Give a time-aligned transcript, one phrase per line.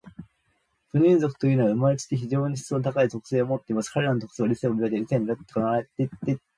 [0.87, 3.91] フウイヌム族というのは、生れつき、非常に徳の高い性質を持っています。
[3.91, 4.95] 彼等の格言は、『理性を磨け。
[4.95, 6.41] 理性によって行え。』というのでした。